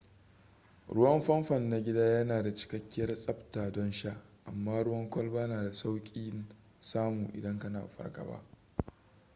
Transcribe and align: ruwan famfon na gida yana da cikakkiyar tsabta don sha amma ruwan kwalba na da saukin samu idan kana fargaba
ruwan 0.95 1.21
famfon 1.21 1.69
na 1.69 1.79
gida 1.79 1.99
yana 2.03 2.43
da 2.43 2.55
cikakkiyar 2.55 3.15
tsabta 3.15 3.71
don 3.71 3.91
sha 3.91 4.21
amma 4.45 4.83
ruwan 4.83 5.09
kwalba 5.09 5.47
na 5.47 5.63
da 5.63 5.73
saukin 5.73 6.45
samu 6.79 7.29
idan 7.33 7.59
kana 7.59 7.87
fargaba 7.87 8.43